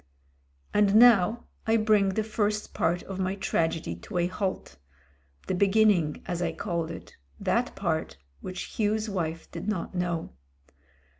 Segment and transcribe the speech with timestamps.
[0.73, 4.77] And now I bring the first part of my tragedy to a halt;
[5.45, 7.15] the beginning as I called it—
[7.49, 10.31] that part which Hugh's wife did not know.